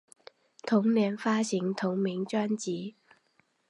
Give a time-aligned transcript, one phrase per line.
[0.63, 2.95] 同年发行同名专辑。